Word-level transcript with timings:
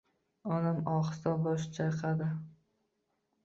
Onam 0.55 0.79
ohista 0.93 1.35
bosh 1.45 1.69
chayqadi. 1.77 2.33